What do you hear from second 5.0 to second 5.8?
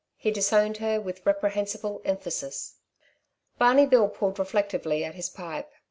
at his pipe.